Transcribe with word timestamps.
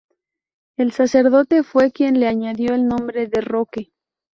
El 0.77 0.93
sacerdote 0.93 1.61
fue 1.61 1.91
quien 1.91 2.19
le 2.19 2.27
añadió 2.27 2.73
el 2.73 2.87
nombre 2.87 3.27
de 3.27 3.41
Roque. 3.41 3.91